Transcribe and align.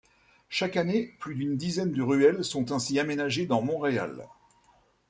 Chaque 0.49 0.77
année, 0.77 1.13
plus 1.19 1.35
d'une 1.35 1.55
dizaine 1.55 1.91
de 1.91 2.01
ruelles 2.01 2.43
sont 2.43 2.71
ainsi 2.71 2.99
aménagées 2.99 3.45
dans 3.45 3.61
Montréal. 3.61 4.27